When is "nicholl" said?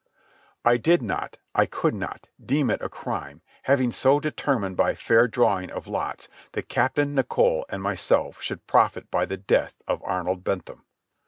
7.13-7.65